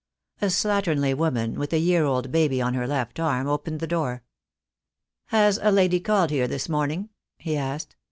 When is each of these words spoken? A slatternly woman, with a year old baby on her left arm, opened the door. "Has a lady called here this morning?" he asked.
A 0.41 0.45
slatternly 0.47 1.13
woman, 1.15 1.59
with 1.59 1.71
a 1.73 1.77
year 1.77 2.05
old 2.05 2.31
baby 2.31 2.59
on 2.59 2.73
her 2.73 2.87
left 2.87 3.19
arm, 3.19 3.47
opened 3.47 3.79
the 3.79 3.85
door. 3.85 4.23
"Has 5.27 5.59
a 5.61 5.71
lady 5.71 5.99
called 5.99 6.31
here 6.31 6.47
this 6.47 6.67
morning?" 6.67 7.09
he 7.37 7.55
asked. 7.55 7.95